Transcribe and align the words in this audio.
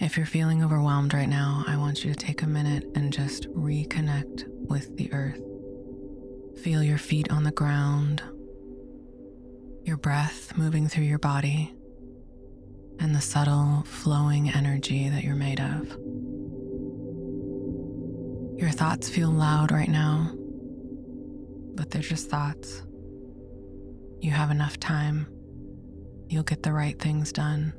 If 0.00 0.16
you're 0.16 0.26
feeling 0.26 0.62
overwhelmed 0.62 1.14
right 1.14 1.28
now, 1.28 1.64
I 1.66 1.76
want 1.76 2.04
you 2.04 2.12
to 2.12 2.18
take 2.18 2.42
a 2.42 2.46
minute 2.46 2.84
and 2.94 3.12
just 3.12 3.48
reconnect 3.52 4.44
with 4.46 4.96
the 4.96 5.12
earth. 5.12 5.40
Feel 6.62 6.82
your 6.82 6.98
feet 6.98 7.32
on 7.32 7.42
the 7.42 7.50
ground, 7.50 8.22
your 9.84 9.96
breath 9.96 10.56
moving 10.56 10.86
through 10.86 11.04
your 11.04 11.18
body, 11.18 11.74
and 13.00 13.14
the 13.14 13.20
subtle 13.20 13.82
flowing 13.86 14.50
energy 14.50 15.08
that 15.08 15.24
you're 15.24 15.34
made 15.34 15.60
of. 15.60 15.88
Your 18.60 18.70
thoughts 18.70 19.08
feel 19.08 19.30
loud 19.30 19.72
right 19.72 19.88
now, 19.88 20.30
but 21.74 21.90
they're 21.90 22.02
just 22.02 22.30
thoughts. 22.30 22.82
You 24.20 24.30
have 24.30 24.52
enough 24.52 24.78
time. 24.78 25.26
You'll 26.28 26.44
get 26.44 26.62
the 26.62 26.72
right 26.72 26.98
things 26.98 27.32
done. 27.32 27.72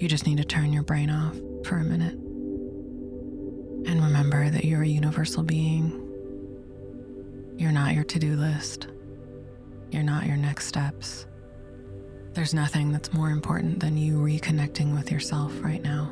You 0.00 0.08
just 0.08 0.26
need 0.26 0.38
to 0.38 0.44
turn 0.44 0.72
your 0.72 0.82
brain 0.82 1.10
off 1.10 1.36
for 1.62 1.76
a 1.76 1.84
minute. 1.84 2.14
And 3.86 4.02
remember 4.02 4.48
that 4.48 4.64
you're 4.64 4.80
a 4.80 4.88
universal 4.88 5.42
being. 5.42 5.92
You're 7.58 7.70
not 7.70 7.92
your 7.94 8.04
to 8.04 8.18
do 8.18 8.34
list. 8.34 8.86
You're 9.90 10.02
not 10.02 10.24
your 10.24 10.38
next 10.38 10.68
steps. 10.68 11.26
There's 12.32 12.54
nothing 12.54 12.92
that's 12.92 13.12
more 13.12 13.28
important 13.28 13.80
than 13.80 13.98
you 13.98 14.16
reconnecting 14.16 14.94
with 14.94 15.12
yourself 15.12 15.52
right 15.60 15.82
now. 15.82 16.10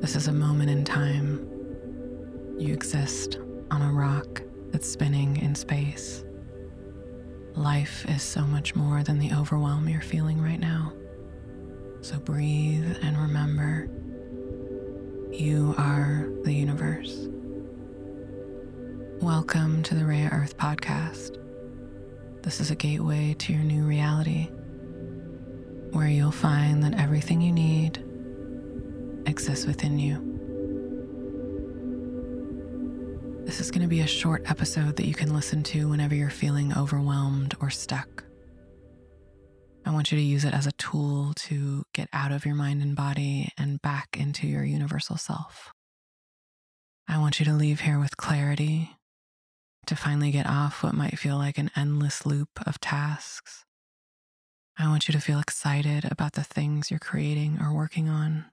This 0.00 0.14
is 0.14 0.28
a 0.28 0.32
moment 0.32 0.70
in 0.70 0.84
time. 0.84 1.44
You 2.56 2.72
exist 2.72 3.40
on 3.72 3.82
a 3.82 3.92
rock 3.92 4.42
that's 4.70 4.88
spinning 4.88 5.38
in 5.38 5.56
space. 5.56 6.22
Life 7.56 8.08
is 8.08 8.22
so 8.22 8.42
much 8.42 8.76
more 8.76 9.02
than 9.02 9.18
the 9.18 9.32
overwhelm 9.32 9.88
you're 9.88 10.00
feeling 10.00 10.40
right 10.40 10.60
now. 10.60 10.92
So 12.08 12.18
breathe 12.18 12.96
and 13.02 13.18
remember 13.18 13.86
you 15.30 15.74
are 15.76 16.26
the 16.42 16.54
universe. 16.54 17.28
Welcome 19.20 19.82
to 19.82 19.94
the 19.94 20.06
Rhea 20.06 20.30
Earth 20.32 20.56
podcast. 20.56 21.36
This 22.42 22.60
is 22.60 22.70
a 22.70 22.74
gateway 22.74 23.34
to 23.40 23.52
your 23.52 23.62
new 23.62 23.82
reality 23.82 24.44
where 25.92 26.08
you'll 26.08 26.30
find 26.30 26.82
that 26.82 26.98
everything 26.98 27.42
you 27.42 27.52
need 27.52 28.02
exists 29.26 29.66
within 29.66 29.98
you. 29.98 30.14
This 33.44 33.60
is 33.60 33.70
going 33.70 33.82
to 33.82 33.86
be 33.86 34.00
a 34.00 34.06
short 34.06 34.50
episode 34.50 34.96
that 34.96 35.04
you 35.04 35.12
can 35.12 35.34
listen 35.34 35.62
to 35.64 35.90
whenever 35.90 36.14
you're 36.14 36.30
feeling 36.30 36.72
overwhelmed 36.72 37.54
or 37.60 37.68
stuck. 37.68 38.24
I 39.88 39.90
want 39.90 40.12
you 40.12 40.18
to 40.18 40.22
use 40.22 40.44
it 40.44 40.52
as 40.52 40.66
a 40.66 40.72
tool 40.72 41.32
to 41.34 41.82
get 41.94 42.10
out 42.12 42.30
of 42.30 42.44
your 42.44 42.54
mind 42.54 42.82
and 42.82 42.94
body 42.94 43.48
and 43.56 43.80
back 43.80 44.18
into 44.20 44.46
your 44.46 44.62
universal 44.62 45.16
self. 45.16 45.72
I 47.08 47.16
want 47.16 47.40
you 47.40 47.46
to 47.46 47.54
leave 47.54 47.80
here 47.80 47.98
with 47.98 48.18
clarity 48.18 48.98
to 49.86 49.96
finally 49.96 50.30
get 50.30 50.46
off 50.46 50.82
what 50.82 50.92
might 50.92 51.18
feel 51.18 51.38
like 51.38 51.56
an 51.56 51.70
endless 51.74 52.26
loop 52.26 52.50
of 52.66 52.78
tasks. 52.80 53.64
I 54.78 54.88
want 54.88 55.08
you 55.08 55.12
to 55.12 55.20
feel 55.20 55.40
excited 55.40 56.04
about 56.04 56.34
the 56.34 56.44
things 56.44 56.90
you're 56.90 57.00
creating 57.00 57.56
or 57.58 57.72
working 57.72 58.10
on, 58.10 58.44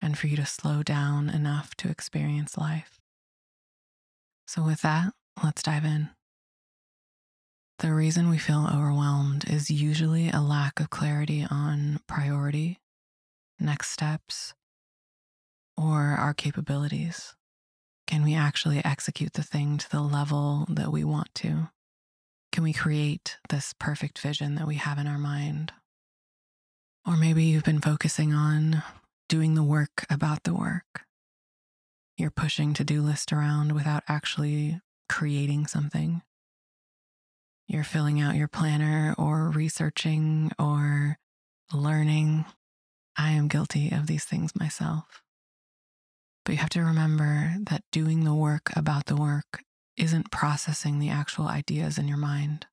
and 0.00 0.16
for 0.16 0.26
you 0.26 0.36
to 0.36 0.46
slow 0.46 0.82
down 0.82 1.28
enough 1.28 1.74
to 1.76 1.90
experience 1.90 2.56
life. 2.56 2.98
So, 4.46 4.64
with 4.64 4.80
that, 4.80 5.12
let's 5.42 5.62
dive 5.62 5.84
in. 5.84 6.08
The 7.80 7.92
reason 7.92 8.30
we 8.30 8.38
feel 8.38 8.68
overwhelmed 8.72 9.50
is 9.50 9.70
usually 9.70 10.30
a 10.30 10.40
lack 10.40 10.78
of 10.78 10.90
clarity 10.90 11.44
on 11.50 12.00
priority, 12.06 12.78
next 13.58 13.90
steps, 13.90 14.54
or 15.76 16.16
our 16.18 16.34
capabilities. 16.34 17.34
Can 18.06 18.22
we 18.22 18.34
actually 18.34 18.84
execute 18.84 19.32
the 19.32 19.42
thing 19.42 19.76
to 19.78 19.90
the 19.90 20.00
level 20.00 20.66
that 20.70 20.92
we 20.92 21.02
want 21.02 21.34
to? 21.36 21.70
Can 22.52 22.62
we 22.62 22.72
create 22.72 23.38
this 23.48 23.74
perfect 23.78 24.20
vision 24.20 24.54
that 24.54 24.68
we 24.68 24.76
have 24.76 24.98
in 24.98 25.08
our 25.08 25.18
mind? 25.18 25.72
Or 27.04 27.16
maybe 27.16 27.42
you've 27.42 27.64
been 27.64 27.80
focusing 27.80 28.32
on 28.32 28.84
doing 29.28 29.54
the 29.54 29.64
work 29.64 30.06
about 30.08 30.44
the 30.44 30.54
work. 30.54 31.04
You're 32.16 32.30
pushing 32.30 32.72
to 32.74 32.84
do 32.84 33.02
list 33.02 33.32
around 33.32 33.72
without 33.72 34.04
actually 34.06 34.80
creating 35.08 35.66
something. 35.66 36.22
You're 37.66 37.84
filling 37.84 38.20
out 38.20 38.36
your 38.36 38.48
planner 38.48 39.14
or 39.16 39.50
researching 39.50 40.52
or 40.58 41.18
learning. 41.72 42.44
I 43.16 43.32
am 43.32 43.48
guilty 43.48 43.90
of 43.90 44.06
these 44.06 44.24
things 44.24 44.54
myself. 44.54 45.22
But 46.44 46.52
you 46.52 46.58
have 46.58 46.70
to 46.70 46.82
remember 46.82 47.54
that 47.70 47.84
doing 47.90 48.24
the 48.24 48.34
work 48.34 48.70
about 48.76 49.06
the 49.06 49.16
work 49.16 49.62
isn't 49.96 50.30
processing 50.30 50.98
the 50.98 51.08
actual 51.08 51.48
ideas 51.48 51.96
in 51.96 52.06
your 52.06 52.18
mind. 52.18 52.66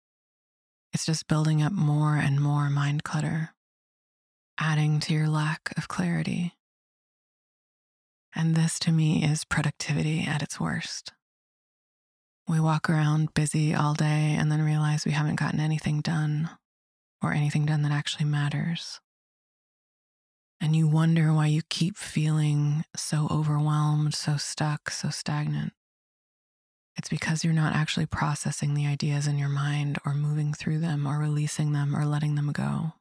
It's 0.94 1.06
just 1.06 1.28
building 1.28 1.62
up 1.62 1.72
more 1.72 2.18
and 2.18 2.42
more 2.42 2.70
mind 2.70 3.04
clutter, 3.04 3.54
adding 4.60 5.00
to 5.02 5.14
your 5.14 5.30
lack 5.30 5.74
of 5.78 5.88
clarity. 5.88 6.54
And 8.36 8.56
this 8.56 8.78
to 8.80 8.92
me 8.92 9.24
is 9.24 9.46
productivity 9.46 10.26
at 10.26 10.42
its 10.42 10.60
worst. 10.60 11.14
We 12.52 12.60
walk 12.60 12.90
around 12.90 13.34
busy 13.34 13.74
all 13.74 13.96
day 13.96 14.36
and 14.38 14.52
then 14.52 14.62
realize 14.62 15.06
we 15.06 15.14
haven't 15.14 15.40
gotten 15.40 15.60
anything 15.60 16.02
done 16.02 16.50
or 17.24 17.34
anything 17.34 17.66
done 17.66 17.82
that 17.82 17.92
actually 17.92 18.26
matters 18.26 19.00
and 20.62 20.76
you 20.76 20.88
wonder 20.88 21.34
why 21.34 21.48
you 21.48 21.64
keep 21.70 21.98
feeling 21.98 22.84
so 22.96 23.28
overwhelmed, 23.32 24.14
so 24.14 24.38
stuck, 24.38 24.92
so 24.92 25.10
stagnant. 25.10 25.74
It's 26.96 27.10
because 27.10 27.44
you're 27.44 27.52
not 27.52 27.74
actually 27.74 28.06
processing 28.06 28.76
the 28.76 28.86
ideas 28.86 29.26
in 29.26 29.40
your 29.40 29.50
mind 29.50 29.98
or 30.06 30.14
moving 30.14 30.54
through 30.54 30.78
them 30.78 31.08
or 31.08 31.18
releasing 31.18 31.72
them 31.74 31.96
or 31.96 32.06
letting 32.06 32.36
them 32.36 32.52
go. 32.52 32.94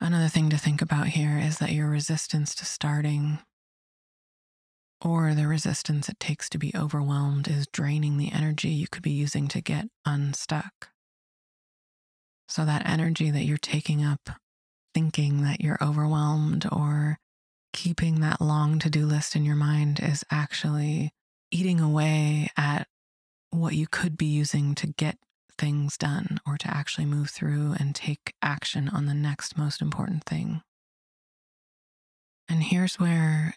Another 0.00 0.28
thing 0.28 0.50
to 0.50 0.58
think 0.58 0.82
about 0.82 1.08
here 1.08 1.38
is 1.38 1.58
that 1.58 1.72
your 1.72 1.88
resistance 1.88 2.54
to 2.56 2.64
starting 2.64 3.38
or 5.04 5.34
the 5.34 5.46
resistance 5.46 6.08
it 6.08 6.18
takes 6.18 6.48
to 6.50 6.58
be 6.58 6.72
overwhelmed 6.74 7.48
is 7.48 7.66
draining 7.72 8.16
the 8.16 8.32
energy 8.32 8.68
you 8.68 8.86
could 8.90 9.02
be 9.02 9.10
using 9.10 9.48
to 9.48 9.60
get 9.60 9.88
unstuck. 10.04 10.88
So, 12.48 12.64
that 12.64 12.88
energy 12.88 13.30
that 13.30 13.44
you're 13.44 13.58
taking 13.58 14.04
up 14.04 14.30
thinking 14.96 15.42
that 15.42 15.60
you're 15.60 15.76
overwhelmed 15.82 16.66
or 16.72 17.18
keeping 17.74 18.20
that 18.20 18.40
long 18.40 18.78
to 18.78 18.88
do 18.88 19.04
list 19.04 19.36
in 19.36 19.44
your 19.44 19.54
mind 19.54 20.00
is 20.02 20.24
actually 20.30 21.12
eating 21.50 21.80
away 21.80 22.48
at 22.56 22.86
what 23.50 23.74
you 23.74 23.86
could 23.86 24.16
be 24.16 24.24
using 24.24 24.74
to 24.74 24.86
get 24.86 25.18
things 25.58 25.98
done 25.98 26.40
or 26.46 26.56
to 26.56 26.74
actually 26.74 27.04
move 27.04 27.28
through 27.28 27.74
and 27.78 27.94
take 27.94 28.32
action 28.40 28.88
on 28.88 29.04
the 29.04 29.12
next 29.12 29.58
most 29.58 29.82
important 29.82 30.24
thing. 30.24 30.62
And 32.48 32.62
here's 32.62 32.98
where 32.98 33.56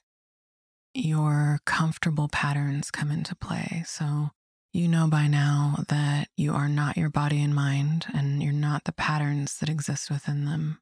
your 1.06 1.60
comfortable 1.66 2.28
patterns 2.30 2.92
come 2.92 3.12
into 3.12 3.36
play. 3.36 3.84
So, 3.86 4.32
you 4.72 4.88
know 4.88 5.08
by 5.08 5.28
now 5.28 5.84
that 5.90 6.28
you 6.38 6.54
are 6.54 6.70
not 6.70 6.96
your 6.98 7.10
body 7.10 7.42
and 7.42 7.56
mind, 7.56 8.06
and 8.14 8.44
you're 8.44 8.54
not 8.54 8.84
the 8.84 8.92
patterns 8.92 9.58
that 9.60 9.70
exist 9.70 10.12
within 10.12 10.46
them 10.46 10.80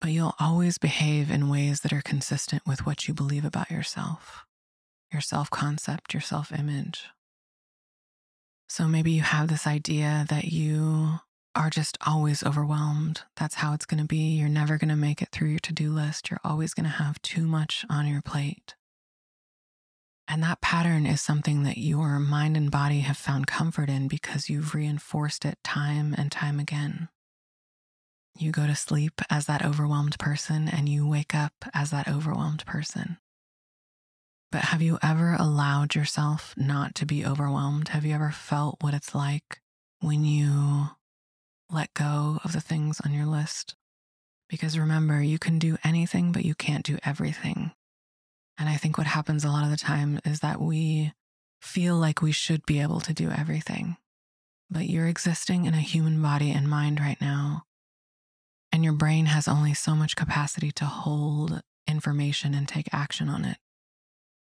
but 0.00 0.10
you'll 0.10 0.34
always 0.40 0.78
behave 0.78 1.30
in 1.30 1.50
ways 1.50 1.80
that 1.80 1.92
are 1.92 2.02
consistent 2.02 2.62
with 2.66 2.86
what 2.86 3.06
you 3.06 3.14
believe 3.14 3.44
about 3.44 3.70
yourself, 3.70 4.46
your 5.12 5.20
self 5.20 5.50
concept, 5.50 6.14
your 6.14 6.20
self 6.22 6.52
image. 6.52 7.04
So 8.68 8.86
maybe 8.86 9.10
you 9.10 9.22
have 9.22 9.48
this 9.48 9.66
idea 9.66 10.24
that 10.28 10.46
you 10.46 11.20
are 11.54 11.70
just 11.70 11.98
always 12.06 12.42
overwhelmed. 12.42 13.22
That's 13.36 13.56
how 13.56 13.74
it's 13.74 13.84
going 13.84 14.00
to 14.00 14.06
be. 14.06 14.36
You're 14.36 14.48
never 14.48 14.78
going 14.78 14.90
to 14.90 14.96
make 14.96 15.20
it 15.20 15.30
through 15.32 15.48
your 15.48 15.58
to 15.60 15.72
do 15.72 15.92
list. 15.92 16.30
You're 16.30 16.40
always 16.44 16.72
going 16.72 16.84
to 16.84 16.90
have 16.90 17.20
too 17.20 17.46
much 17.46 17.84
on 17.90 18.06
your 18.06 18.22
plate. 18.22 18.76
And 20.32 20.44
that 20.44 20.60
pattern 20.60 21.06
is 21.06 21.20
something 21.20 21.64
that 21.64 21.76
your 21.76 22.20
mind 22.20 22.56
and 22.56 22.70
body 22.70 23.00
have 23.00 23.16
found 23.16 23.48
comfort 23.48 23.90
in 23.90 24.06
because 24.06 24.48
you've 24.48 24.76
reinforced 24.76 25.44
it 25.44 25.58
time 25.64 26.14
and 26.16 26.30
time 26.30 26.60
again. 26.60 27.08
You 28.38 28.52
go 28.52 28.64
to 28.64 28.76
sleep 28.76 29.20
as 29.28 29.46
that 29.46 29.64
overwhelmed 29.64 30.20
person 30.20 30.68
and 30.68 30.88
you 30.88 31.04
wake 31.08 31.34
up 31.34 31.52
as 31.74 31.90
that 31.90 32.06
overwhelmed 32.06 32.64
person. 32.64 33.18
But 34.52 34.66
have 34.66 34.80
you 34.80 35.00
ever 35.02 35.34
allowed 35.36 35.96
yourself 35.96 36.54
not 36.56 36.94
to 36.94 37.06
be 37.06 37.26
overwhelmed? 37.26 37.88
Have 37.88 38.04
you 38.04 38.14
ever 38.14 38.30
felt 38.30 38.76
what 38.80 38.94
it's 38.94 39.16
like 39.16 39.60
when 39.98 40.24
you 40.24 40.90
let 41.68 41.92
go 41.94 42.38
of 42.44 42.52
the 42.52 42.60
things 42.60 43.00
on 43.04 43.12
your 43.12 43.26
list? 43.26 43.74
Because 44.48 44.78
remember, 44.78 45.20
you 45.20 45.40
can 45.40 45.58
do 45.58 45.76
anything, 45.82 46.30
but 46.30 46.44
you 46.44 46.54
can't 46.54 46.84
do 46.84 46.98
everything. 47.02 47.72
And 48.60 48.68
I 48.68 48.76
think 48.76 48.98
what 48.98 49.08
happens 49.08 49.44
a 49.44 49.50
lot 49.50 49.64
of 49.64 49.70
the 49.72 49.78
time 49.78 50.20
is 50.26 50.40
that 50.40 50.60
we 50.60 51.12
feel 51.62 51.96
like 51.96 52.22
we 52.22 52.32
should 52.32 52.66
be 52.66 52.80
able 52.80 53.00
to 53.00 53.14
do 53.14 53.30
everything. 53.30 53.96
But 54.70 54.88
you're 54.88 55.08
existing 55.08 55.66
in 55.66 55.74
a 55.74 55.80
human 55.80 56.22
body 56.22 56.52
and 56.52 56.68
mind 56.68 57.00
right 57.00 57.20
now 57.20 57.64
And 58.72 58.84
your 58.84 58.92
brain 58.92 59.26
has 59.26 59.48
only 59.48 59.74
so 59.74 59.94
much 59.94 60.16
capacity 60.16 60.70
to 60.72 60.84
hold 60.84 61.60
information 61.88 62.54
and 62.54 62.68
take 62.68 62.88
action 62.92 63.28
on 63.28 63.44
it. 63.44 63.58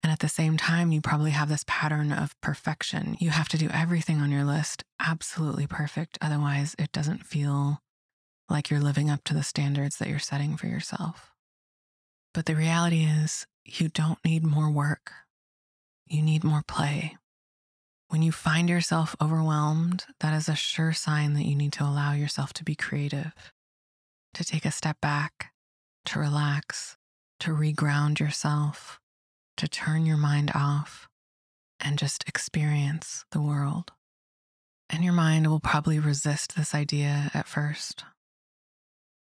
And 0.04 0.12
at 0.12 0.20
the 0.20 0.30
same 0.30 0.58
time, 0.58 0.92
you 0.92 1.02
probably 1.02 1.32
have 1.32 1.50
this 1.50 1.64
pattern 1.68 2.12
of 2.12 2.40
perfection. 2.42 3.16
You 3.20 3.30
have 3.32 3.50
to 3.50 3.58
do 3.58 3.70
everything 3.70 4.20
on 4.20 4.32
your 4.32 4.44
list 4.44 4.84
absolutely 5.00 5.66
perfect. 5.66 6.18
Otherwise, 6.22 6.76
it 6.78 6.92
doesn't 6.92 7.26
feel 7.26 7.80
like 8.50 8.70
you're 8.70 8.82
living 8.82 9.10
up 9.10 9.24
to 9.26 9.34
the 9.34 9.44
standards 9.44 9.98
that 9.98 10.10
you're 10.10 10.20
setting 10.20 10.58
for 10.58 10.68
yourself. 10.68 11.32
But 12.34 12.46
the 12.46 12.56
reality 12.56 13.04
is, 13.06 13.48
you 13.66 13.90
don't 13.90 14.24
need 14.24 14.44
more 14.44 14.70
work, 14.70 15.12
you 16.08 16.22
need 16.22 16.44
more 16.44 16.64
play. 16.68 17.18
When 18.10 18.22
you 18.22 18.32
find 18.32 18.70
yourself 18.70 19.16
overwhelmed, 19.22 20.06
that 20.20 20.34
is 20.36 20.48
a 20.48 20.56
sure 20.56 20.94
sign 20.94 21.34
that 21.34 21.46
you 21.46 21.56
need 21.56 21.74
to 21.74 21.84
allow 21.84 22.14
yourself 22.14 22.54
to 22.54 22.64
be 22.64 22.76
creative, 22.76 23.34
to 24.36 24.44
take 24.44 24.66
a 24.66 24.72
step 24.72 24.98
back, 25.02 25.54
to 26.06 26.20
relax, 26.20 26.98
to 27.40 27.52
reground 27.52 28.20
yourself, 28.20 29.00
to 29.58 29.68
turn 29.68 30.06
your 30.06 30.18
mind 30.18 30.52
off, 30.54 31.08
and 31.80 31.98
just 31.98 32.28
experience 32.28 33.26
the 33.32 33.42
world. 33.42 33.92
And 34.90 35.04
your 35.04 35.14
mind 35.14 35.48
will 35.48 35.60
probably 35.60 35.98
resist 35.98 36.56
this 36.56 36.76
idea 36.76 37.32
at 37.34 37.48
first. 37.48 38.04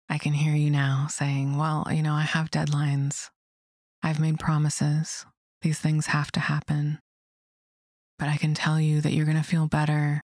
I 0.08 0.18
can 0.18 0.32
hear 0.32 0.54
you 0.54 0.70
now 0.70 1.06
saying, 1.10 1.56
Well, 1.56 1.86
you 1.90 2.02
know, 2.02 2.14
I 2.14 2.22
have 2.22 2.50
deadlines. 2.50 3.30
I've 4.02 4.20
made 4.20 4.38
promises. 4.38 5.26
These 5.62 5.78
things 5.78 6.06
have 6.06 6.30
to 6.32 6.40
happen. 6.40 6.98
But 8.18 8.28
I 8.28 8.36
can 8.36 8.54
tell 8.54 8.80
you 8.80 9.00
that 9.00 9.12
you're 9.12 9.24
going 9.24 9.36
to 9.36 9.42
feel 9.42 9.66
better 9.66 10.20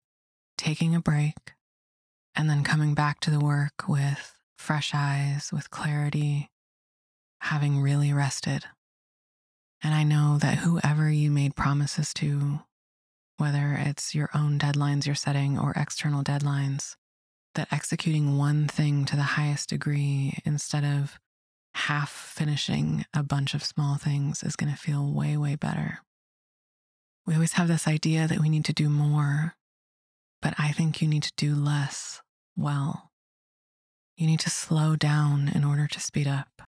taking 0.57 0.95
a 0.95 1.01
break 1.01 1.53
and 2.35 2.49
then 2.49 2.63
coming 2.63 2.93
back 2.93 3.19
to 3.21 3.31
the 3.31 3.39
work 3.39 3.87
with 3.87 4.35
fresh 4.57 4.91
eyes, 4.93 5.51
with 5.51 5.69
clarity, 5.69 6.49
having 7.41 7.81
really 7.81 8.13
rested. 8.13 8.65
And 9.83 9.93
I 9.93 10.03
know 10.03 10.37
that 10.39 10.59
whoever 10.59 11.09
you 11.11 11.29
made 11.29 11.55
promises 11.55 12.13
to, 12.15 12.61
whether 13.37 13.73
it's 13.73 14.15
your 14.15 14.29
own 14.33 14.57
deadlines 14.57 15.05
you're 15.05 15.15
setting 15.15 15.59
or 15.59 15.73
external 15.75 16.23
deadlines, 16.23 16.95
that 17.55 17.67
executing 17.71 18.37
one 18.37 18.67
thing 18.67 19.05
to 19.05 19.15
the 19.15 19.23
highest 19.23 19.69
degree 19.69 20.37
instead 20.45 20.83
of 20.83 21.19
half 21.75 22.09
finishing 22.11 23.05
a 23.13 23.23
bunch 23.23 23.53
of 23.53 23.63
small 23.63 23.95
things 23.95 24.43
is 24.43 24.55
going 24.55 24.71
to 24.71 24.77
feel 24.77 25.11
way, 25.11 25.37
way 25.37 25.55
better. 25.55 25.99
We 27.25 27.33
always 27.33 27.53
have 27.53 27.67
this 27.67 27.87
idea 27.87 28.27
that 28.27 28.39
we 28.39 28.49
need 28.49 28.65
to 28.65 28.73
do 28.73 28.89
more, 28.89 29.55
but 30.41 30.53
I 30.57 30.71
think 30.71 31.01
you 31.01 31.07
need 31.07 31.23
to 31.23 31.33
do 31.37 31.55
less 31.55 32.21
well. 32.55 33.11
You 34.17 34.27
need 34.27 34.41
to 34.41 34.49
slow 34.49 34.95
down 34.95 35.49
in 35.53 35.63
order 35.63 35.87
to 35.87 35.99
speed 35.99 36.27
up. 36.27 36.61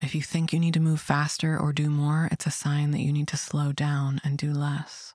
If 0.00 0.14
you 0.14 0.22
think 0.22 0.52
you 0.52 0.60
need 0.60 0.74
to 0.74 0.80
move 0.80 1.00
faster 1.00 1.58
or 1.58 1.72
do 1.72 1.90
more, 1.90 2.28
it's 2.30 2.46
a 2.46 2.50
sign 2.50 2.90
that 2.92 3.00
you 3.00 3.12
need 3.12 3.28
to 3.28 3.36
slow 3.36 3.72
down 3.72 4.20
and 4.22 4.36
do 4.36 4.52
less. 4.52 5.14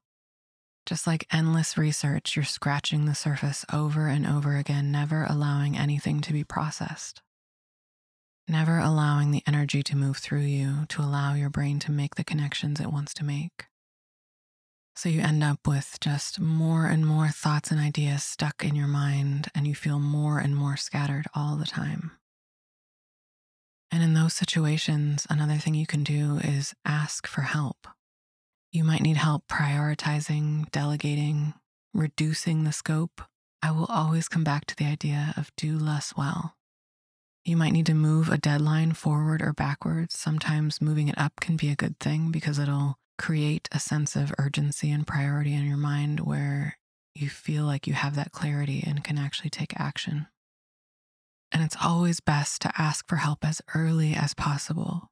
Just 0.86 1.08
like 1.08 1.28
endless 1.32 1.78
research, 1.78 2.36
you're 2.36 2.44
scratching 2.44 3.06
the 3.06 3.16
surface 3.16 3.66
over 3.72 4.08
and 4.08 4.28
over 4.28 4.58
again, 4.58 4.92
never 4.92 5.26
allowing 5.30 5.78
anything 5.78 6.20
to 6.22 6.34
be 6.34 6.44
processed. 6.44 7.22
Never 8.48 8.78
allowing 8.78 9.32
the 9.32 9.44
energy 9.48 9.82
to 9.84 9.96
move 9.96 10.18
through 10.18 10.42
you 10.42 10.86
to 10.90 11.02
allow 11.02 11.34
your 11.34 11.50
brain 11.50 11.80
to 11.80 11.92
make 11.92 12.16
the 12.16 12.26
connections 12.26 12.80
it 12.80 12.92
wants 12.92 13.14
to 13.16 13.24
make. 13.24 13.66
So 14.96 15.10
you 15.10 15.22
end 15.22 15.44
up 15.44 15.66
with 15.66 15.98
just 16.02 16.40
more 16.40 16.86
and 16.86 17.06
more 17.06 17.30
thoughts 17.30 17.72
and 17.72 17.80
ideas 17.80 18.24
stuck 18.24 18.64
in 18.64 18.76
your 18.76 18.88
mind, 18.88 19.48
and 19.56 19.66
you 19.66 19.74
feel 19.74 20.00
more 20.00 20.40
and 20.40 20.56
more 20.56 20.78
scattered 20.78 21.26
all 21.34 21.56
the 21.56 21.66
time. 21.66 22.12
And 23.92 24.04
in 24.04 24.14
those 24.14 24.34
situations, 24.34 25.26
another 25.30 25.58
thing 25.58 25.74
you 25.74 25.88
can 25.88 26.04
do 26.04 26.40
is 26.44 26.74
ask 26.86 27.28
for 27.28 27.42
help. 27.42 27.88
You 28.72 28.84
might 28.84 29.02
need 29.02 29.18
help 29.18 29.48
prioritizing, 29.48 30.70
delegating, 30.72 31.54
reducing 31.94 32.64
the 32.64 32.72
scope. 32.72 33.22
I 33.62 33.72
will 33.72 33.86
always 33.86 34.28
come 34.28 34.44
back 34.44 34.66
to 34.66 34.76
the 34.76 34.86
idea 34.86 35.34
of 35.38 35.52
do 35.56 35.78
less 35.78 36.14
well. 36.18 36.56
You 37.46 37.58
might 37.58 37.74
need 37.74 37.86
to 37.88 37.94
move 37.94 38.30
a 38.30 38.38
deadline 38.38 38.94
forward 38.94 39.42
or 39.42 39.54
backwards. 39.54 40.18
Sometimes 40.18 40.82
moving 40.82 41.10
it 41.10 41.18
up 41.18 41.34
can 41.42 41.58
be 41.58 41.70
a 41.70 41.76
good 41.76 42.00
thing 42.00 42.32
because 42.32 42.58
it'll 42.58 42.98
create 43.18 43.68
a 43.72 43.80
sense 43.80 44.16
of 44.16 44.34
urgency 44.38 44.90
and 44.92 45.06
priority 45.06 45.54
in 45.54 45.66
your 45.66 45.78
mind 45.78 46.22
where 46.22 46.78
you 47.14 47.30
feel 47.30 47.66
like 47.66 47.86
you 47.86 47.94
have 47.94 48.16
that 48.16 48.32
clarity 48.32 48.84
and 48.86 49.04
can 49.04 49.18
actually 49.18 49.50
take 49.50 49.80
action. 49.80 50.28
And 51.52 51.64
it's 51.64 51.78
always 51.84 52.20
best 52.20 52.62
to 52.64 52.72
ask 52.78 53.08
for 53.08 53.18
help 53.18 53.46
as 53.46 53.62
early 53.76 54.14
as 54.16 54.34
possible 54.34 55.12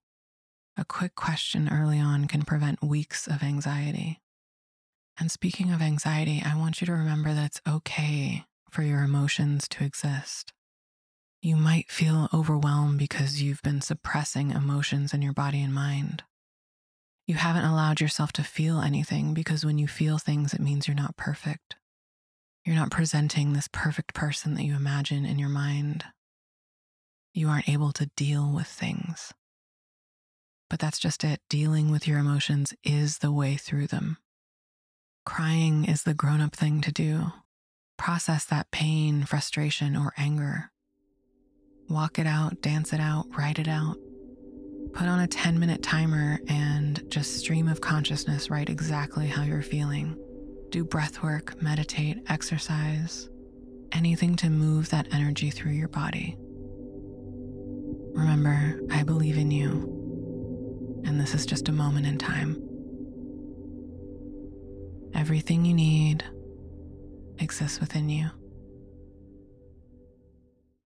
a 0.77 0.85
quick 0.85 1.15
question 1.15 1.69
early 1.71 1.99
on 1.99 2.25
can 2.25 2.43
prevent 2.43 2.81
weeks 2.81 3.27
of 3.27 3.43
anxiety. 3.43 4.19
And 5.19 5.29
speaking 5.29 5.71
of 5.71 5.81
anxiety, 5.81 6.41
I 6.43 6.57
want 6.57 6.81
you 6.81 6.87
to 6.87 6.93
remember 6.93 7.33
that 7.33 7.45
it's 7.45 7.61
okay 7.67 8.45
for 8.69 8.81
your 8.81 9.03
emotions 9.03 9.67
to 9.69 9.83
exist. 9.83 10.53
You 11.43 11.55
might 11.55 11.89
feel 11.89 12.29
overwhelmed 12.31 12.99
because 12.99 13.41
you've 13.41 13.63
been 13.63 13.81
suppressing 13.81 14.51
emotions 14.51 15.11
in 15.11 15.23
your 15.23 15.33
body 15.33 15.63
and 15.63 15.73
mind. 15.73 16.21
You 17.25 17.33
haven't 17.33 17.65
allowed 17.65 17.99
yourself 17.99 18.31
to 18.33 18.43
feel 18.43 18.79
anything 18.79 19.33
because 19.33 19.65
when 19.65 19.79
you 19.79 19.87
feel 19.87 20.19
things, 20.19 20.53
it 20.53 20.61
means 20.61 20.87
you're 20.87 20.95
not 20.95 21.17
perfect. 21.17 21.77
You're 22.63 22.75
not 22.75 22.91
presenting 22.91 23.53
this 23.53 23.67
perfect 23.71 24.13
person 24.13 24.53
that 24.53 24.63
you 24.63 24.75
imagine 24.75 25.25
in 25.25 25.39
your 25.39 25.49
mind. 25.49 26.05
You 27.33 27.47
aren't 27.47 27.69
able 27.69 27.91
to 27.93 28.11
deal 28.15 28.51
with 28.53 28.67
things. 28.67 29.33
But 30.69 30.79
that's 30.79 30.99
just 30.99 31.23
it. 31.23 31.41
Dealing 31.49 31.89
with 31.89 32.07
your 32.07 32.19
emotions 32.19 32.73
is 32.83 33.17
the 33.17 33.31
way 33.31 33.55
through 33.55 33.87
them. 33.87 34.17
Crying 35.25 35.85
is 35.85 36.03
the 36.03 36.13
grown 36.13 36.39
up 36.39 36.55
thing 36.55 36.81
to 36.81 36.91
do. 36.91 37.31
Process 37.97 38.45
that 38.45 38.69
pain, 38.71 39.23
frustration, 39.25 39.95
or 39.95 40.13
anger. 40.17 40.70
Walk 41.91 42.19
it 42.19 42.25
out, 42.25 42.61
dance 42.61 42.93
it 42.93 43.01
out, 43.01 43.25
write 43.37 43.59
it 43.59 43.67
out. 43.67 43.97
Put 44.93 45.09
on 45.09 45.19
a 45.19 45.27
10 45.27 45.59
minute 45.59 45.83
timer 45.83 46.39
and 46.47 47.03
just 47.11 47.37
stream 47.37 47.67
of 47.67 47.81
consciousness 47.81 48.49
write 48.49 48.69
exactly 48.69 49.27
how 49.27 49.43
you're 49.43 49.61
feeling. 49.61 50.17
Do 50.69 50.85
breath 50.85 51.21
work, 51.21 51.61
meditate, 51.61 52.19
exercise, 52.29 53.29
anything 53.91 54.37
to 54.37 54.49
move 54.49 54.89
that 54.91 55.13
energy 55.13 55.49
through 55.49 55.73
your 55.73 55.89
body. 55.89 56.37
Remember, 58.13 58.79
I 58.89 59.03
believe 59.03 59.37
in 59.37 59.51
you 59.51 61.03
and 61.03 61.19
this 61.19 61.33
is 61.33 61.45
just 61.45 61.67
a 61.67 61.73
moment 61.73 62.05
in 62.05 62.17
time. 62.17 62.55
Everything 65.13 65.65
you 65.65 65.73
need 65.73 66.23
exists 67.37 67.81
within 67.81 68.07
you. 68.07 68.29